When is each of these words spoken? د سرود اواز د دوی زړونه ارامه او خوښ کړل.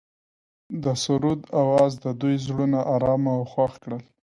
د 0.83 0.85
سرود 1.03 1.41
اواز 1.61 1.91
د 2.03 2.05
دوی 2.21 2.35
زړونه 2.45 2.79
ارامه 2.95 3.31
او 3.37 3.43
خوښ 3.51 3.73
کړل. 3.83 4.01